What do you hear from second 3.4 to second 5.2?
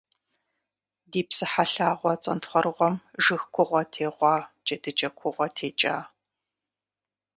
кугъуэ тегъуа, джэдыкӏэ